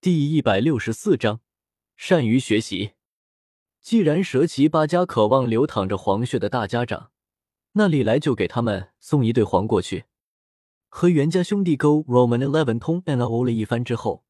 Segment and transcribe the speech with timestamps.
[0.00, 1.40] 第一百六十四章，
[1.96, 2.92] 善于学习。
[3.80, 7.10] 既然蛇旗八家渴望流淌着黄血的大家长，
[7.72, 10.04] 那李来就给他们送一对黄过去。
[10.88, 14.24] 和袁家兄弟 Go Roman Eleven 通 N O 了一番之后，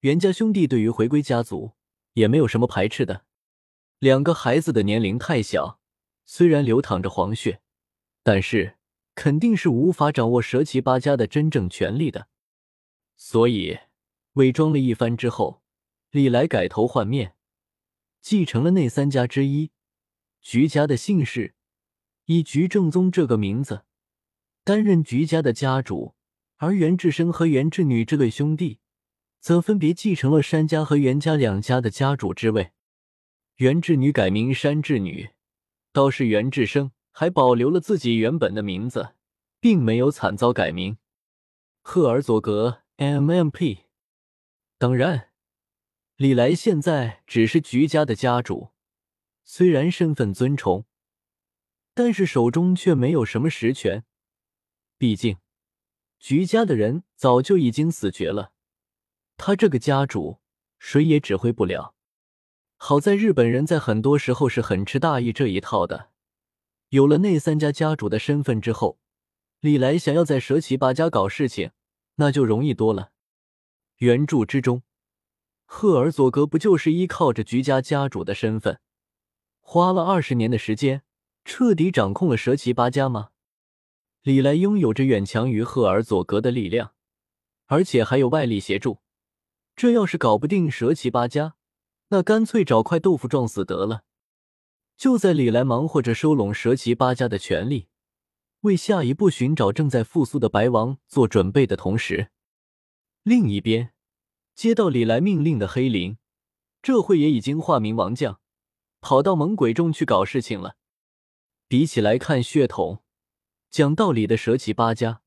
[0.00, 1.74] 袁家兄弟对于回归家族
[2.14, 3.24] 也没有什么排斥的。
[4.00, 5.78] 两个孩子的年龄太小，
[6.24, 7.60] 虽然流淌着黄血，
[8.24, 8.76] 但是
[9.14, 12.26] 肯定是无法掌握蛇旗八家的真正权力的，
[13.16, 13.78] 所以
[14.34, 15.62] 伪装了一番之后，
[16.10, 17.34] 李来改头换面。
[18.20, 19.72] 继承了那三家之一，
[20.40, 21.54] 菊家的姓氏，
[22.26, 23.82] 以菊正宗这个名字，
[24.64, 26.14] 担任菊家的家主。
[26.58, 28.78] 而袁志生和袁志女这对兄弟，
[29.40, 32.70] 则分别继承了山家和袁家两家的家主之位。
[33.56, 35.30] 袁志女改名山志女，
[35.92, 39.14] 倒是袁志生还保留了自己原本的名字，
[39.58, 40.96] 并没有惨遭改名。
[41.82, 43.80] 赫尔佐格 M.M.P。
[44.82, 45.28] 当然。
[46.16, 48.70] 李来现在只是菊家的家主，
[49.44, 50.86] 虽然身份尊崇，
[51.94, 54.04] 但是手中却没有什么实权。
[54.98, 55.36] 毕竟，
[56.18, 58.50] 菊家的人早就已经死绝了，
[59.36, 60.40] 他这个家主
[60.80, 61.94] 谁也指挥不了。
[62.76, 66.10] 好在日本人在很多时候是很吃大义这一套的，
[66.88, 68.98] 有了那三家家主的身份之后，
[69.60, 71.70] 李来想要在蛇旗八家搞事情，
[72.16, 73.11] 那就容易多了。
[74.02, 74.82] 原著之中。
[75.64, 78.80] 赫尔佐格不就是依靠着菊家家主的身份，
[79.60, 81.02] 花了二十年的时间，
[81.44, 83.28] 彻底掌控了蛇旗八家吗？
[84.22, 86.94] 李来拥有着远强于赫尔佐格的力量，
[87.66, 88.98] 而且还有外力协助。
[89.76, 91.54] 这要是搞不定蛇旗八家，
[92.08, 94.02] 那干脆找块豆腐撞死得了。
[94.96, 97.86] 就在李来忙活着收拢蛇旗八家的权力，
[98.62, 102.30] 为下一步寻找正在复苏的白王做准备的同时，
[103.22, 103.92] 另一边。
[104.54, 106.18] 接到李来命令的黑灵，
[106.82, 108.38] 这会也已经化名王将，
[109.00, 110.76] 跑到猛鬼众去搞事情了。
[111.66, 113.02] 比起来看血统，
[113.70, 115.22] 讲道理的蛇旗八家，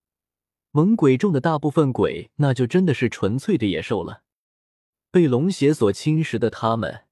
[0.69, 4.23] 猛鬼众的大部分鬼，那就真的是纯粹的野兽了。
[5.09, 7.05] 被龙血所侵蚀的他们，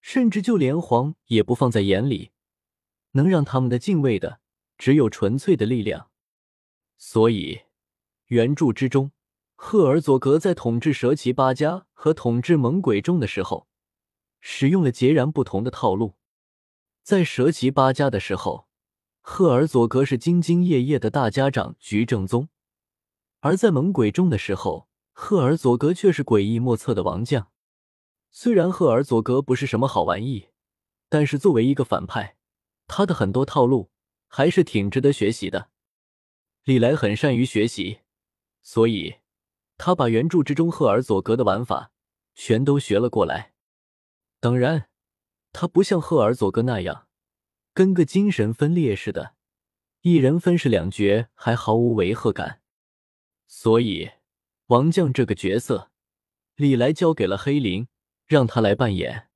[0.00, 2.30] 甚至就连皇也不放在眼里，
[3.12, 4.40] 能让他们的敬畏的，
[4.78, 6.10] 只有纯粹的力量。
[6.96, 7.62] 所以，
[8.26, 9.10] 原著之中。
[9.60, 13.66] 赫尔佐格在统治蛇旗八家和统治猛鬼众的时候，
[14.40, 16.14] 使用了截然不同的套路。
[17.02, 18.68] 在蛇旗八家的时候，
[19.20, 22.46] 赫尔佐格是兢兢业业的大家长菊正宗；
[23.40, 27.50] 而在猛鬼众的时候，赫尔佐格却是诡异莫测的王将。
[28.30, 30.50] 虽然赫尔佐格不是什么好玩意，
[31.08, 32.36] 但是作为一个反派，
[32.86, 33.90] 他的很多套路
[34.28, 35.68] 还是挺值得学习的。
[36.62, 37.98] 李来很善于学习，
[38.62, 39.16] 所以。
[39.78, 41.92] 他把原著之中赫尔佐格的玩法
[42.34, 43.54] 全都学了过来。
[44.40, 44.88] 当然，
[45.52, 47.06] 他不像赫尔佐格那样
[47.72, 49.34] 跟个精神分裂似的，
[50.02, 52.60] 一人分饰两角还毫无违和感。
[53.46, 54.10] 所以，
[54.66, 55.90] 王将这个角色，
[56.56, 57.88] 李来交给了黑林，
[58.26, 59.28] 让他来扮演。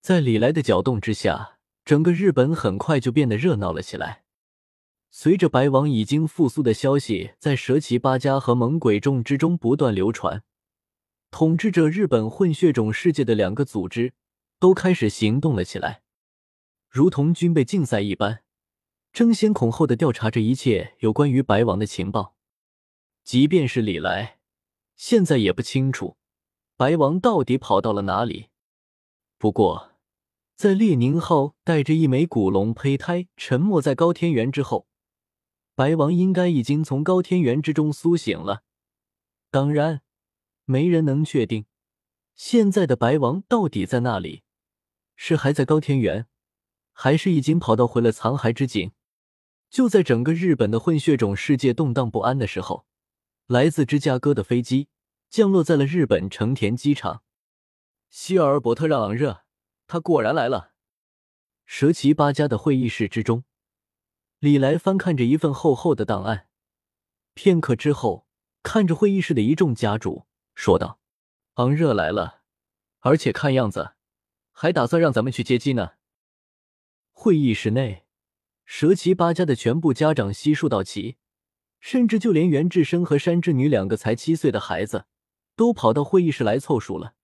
[0.00, 4.21] 在李来的搅动之下，整个日本很快就变得热闹了起来。
[5.14, 10.42] 随着白王已经复苏的消息在蛇旗八家和猛鬼众之中不断流传，
[11.30, 14.14] 统治着日本混血种世界的两个组织
[14.58, 16.00] 都开始行动了起来，
[16.88, 18.42] 如同军备竞赛一般，
[19.12, 22.34] 争先恐后的调查着一切有关于白王的情报。
[23.22, 24.38] 即便是李来，
[24.96, 26.16] 现在也不清楚
[26.78, 28.46] 白王到底跑到了哪里。
[29.36, 29.92] 不过，
[30.56, 34.88] 在列宁号带着一枚古龙胚胎沉没在高天原之后。
[35.74, 38.62] 白王应该已经从高天原之中苏醒了，
[39.50, 40.02] 当然，
[40.64, 41.64] 没人能确定
[42.34, 44.42] 现在的白王到底在那里，
[45.16, 46.26] 是还在高天原，
[46.92, 48.92] 还是已经跑到回了残骸之井。
[49.70, 52.84] 就在整个日本的混血种世界动荡不安的时候，
[53.46, 54.88] 来自芝加哥的飞机
[55.30, 57.22] 降落在了日本成田机场。
[58.10, 59.44] 希尔伯特让昂热，
[59.86, 60.72] 他果然来了。
[61.64, 63.44] 蛇旗八家的会议室之中。
[64.42, 66.48] 李来翻看着一份厚厚的档案，
[67.32, 68.26] 片刻之后，
[68.64, 70.98] 看着会议室的一众家主，说道
[71.54, 72.40] ：“昂热来了，
[73.02, 73.92] 而且看样子
[74.50, 75.92] 还打算让咱们去接机呢。”
[77.14, 78.02] 会议室内，
[78.64, 81.18] 蛇岐八家的全部家长悉数到齐，
[81.78, 85.04] 甚至就连袁志生和山之女两个才七岁的孩子，
[85.54, 87.14] 都跑到会议室来凑数了。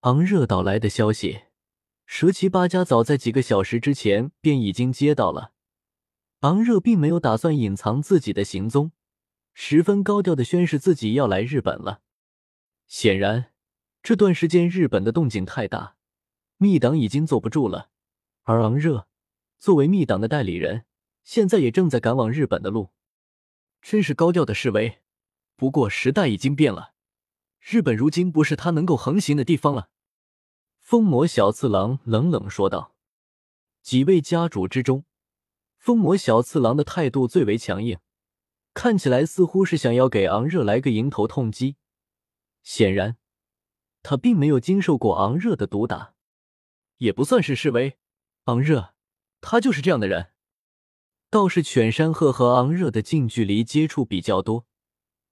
[0.00, 1.44] 昂热到来的消息，
[2.04, 5.53] 蛇岐八家早在几个小时之前便已经接到了。
[6.44, 8.92] 昂热并没有打算隐藏自己的行踪，
[9.54, 12.02] 十分高调的宣示自己要来日本了。
[12.86, 13.46] 显然，
[14.02, 15.96] 这段时间日本的动静太大，
[16.58, 17.88] 密党已经坐不住了。
[18.42, 19.08] 而昂热
[19.58, 20.84] 作为密党的代理人，
[21.22, 22.90] 现在也正在赶往日本的路。
[23.80, 24.98] 真是高调的示威。
[25.56, 26.92] 不过时代已经变了，
[27.58, 29.88] 日本如今不是他能够横行的地方了。
[30.78, 32.94] 疯魔小次郎冷冷说道。
[33.82, 35.06] 几位家主之中，
[35.84, 37.98] 疯魔小次郎的态度最为强硬，
[38.72, 41.76] 看起来似乎是想要给昂热来个迎头痛击。
[42.62, 43.18] 显然。
[44.02, 46.14] 他并没有经受过昂热的毒打，
[46.96, 47.98] 也不算是示威。
[48.44, 48.94] 昂热，
[49.42, 50.30] 他就是这样的人。
[51.28, 54.64] 倒是犬山鹤和昂热的近距离接触比较多，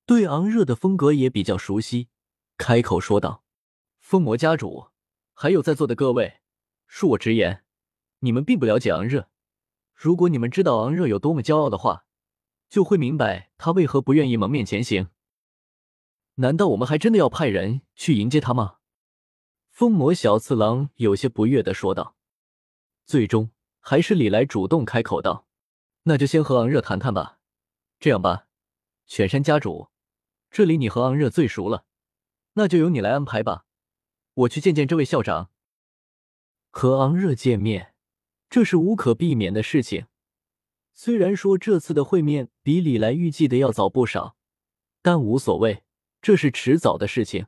[0.04, 2.10] 对昂热的风格也比较熟悉，
[2.58, 3.42] 开口说道
[4.00, 4.88] ：“风魔家主，
[5.32, 6.40] 还有在座的各位，
[6.90, 7.64] 恕我直言，
[8.18, 9.30] 你们并不了解昂热。
[10.02, 12.06] 如果你们知道昂热有多么骄傲的话，
[12.68, 15.10] 就会明白他为何不愿意蒙面前行。”
[16.42, 18.78] 难道我们还真的要派人去迎接他吗？
[19.70, 22.16] 疯魔小次郎有些不悦的说道。
[23.04, 25.46] 最终还是李来主动开口道
[26.02, 27.38] ：“那就先和昂热谈谈吧。
[28.00, 28.48] 这样吧，
[29.06, 29.90] 犬山家主，
[30.50, 31.84] 这里你和昂热最熟了，
[32.54, 33.66] 那就由你来安排吧。
[34.34, 35.50] 我去见见这位校长。
[36.70, 37.91] 和昂热见面，
[38.52, 40.08] 这是无可避免的事情。
[40.92, 44.36] 虽然说这次的会面比李来预计的要早不少，
[45.00, 45.84] 但无所谓。”
[46.20, 47.46] 这是迟早的事情。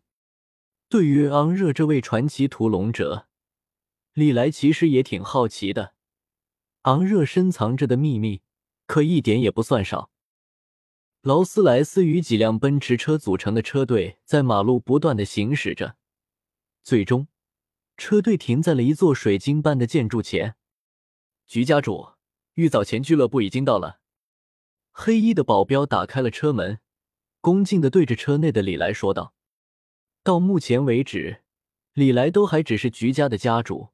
[0.89, 3.29] 对于昂热这位传奇屠龙者，
[4.15, 5.93] 李来其实也挺好奇的。
[6.85, 8.41] 昂热深藏着的秘密
[8.87, 10.11] 可一点也不算少。
[11.21, 15.97] 劳斯莱斯与几辆奔驰车组成的车队在马路不断的行驶着，
[16.83, 17.29] 最终
[17.99, 20.57] 车队停在了一座水晶般的建筑前。
[21.55, 22.15] 徐家主，
[22.55, 24.01] 玉藻前俱乐部已经到了。
[24.91, 26.81] 黑衣的保镖打开了车门。
[27.41, 29.35] 恭敬的对着车内的李来说道
[30.25, 31.45] ：“到目前为止，
[31.93, 33.91] 李来都还只是菊家的家主，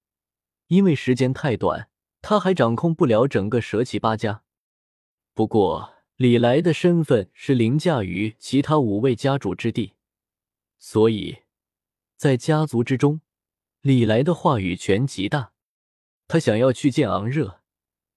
[0.68, 1.90] 因为时间太短，
[2.22, 4.42] 他还掌控不了整个蛇岐八家。
[5.34, 9.92] 不过，李来的身份是凌驾于其他五位家主之地，
[10.78, 11.40] 所以，
[12.16, 13.20] 在家族之中，
[13.82, 15.49] 李来的话语权极大。
[16.32, 17.60] 他想要去见昂热，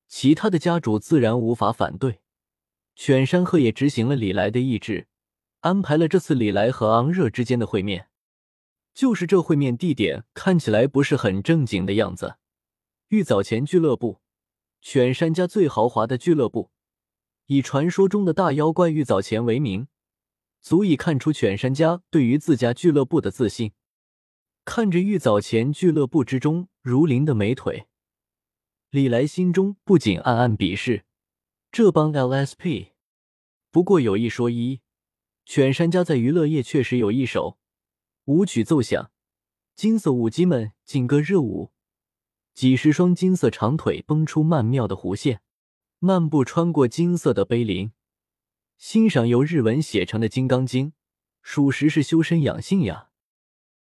[0.07, 2.21] 其他的家主自然无法反对。
[2.95, 5.07] 犬山鹤也执行了李来的意志。”
[5.61, 8.09] 安排了这次李来和昂热之间的会面，
[8.93, 12.35] 就是这会面地点看起来不是很正经的样子。
[13.07, 14.19] 玉藻前俱乐部，
[14.79, 16.69] 犬山家最豪华的俱乐部，
[17.47, 19.87] 以传说中的大妖怪玉藻前为名，
[20.61, 23.71] 足以看出犬山家对于自家俱乐部的自信。
[24.65, 27.87] 看着玉藻前俱乐部之中如林的美腿，
[28.93, 31.03] 李来心中不仅暗暗鄙视
[31.71, 32.89] 这帮 LSP。
[33.71, 34.81] 不过有一说一。
[35.45, 37.57] 犬山家在娱乐业确实有一手，
[38.25, 39.09] 舞曲奏响，
[39.73, 41.71] 金色舞姬们劲歌热舞，
[42.53, 45.41] 几十双金色长腿绷出曼妙的弧线，
[45.97, 47.93] 漫步穿过金色的碑林，
[48.77, 50.91] 欣赏由日文写成的《金刚经》，
[51.41, 53.09] 属实是修身养性呀。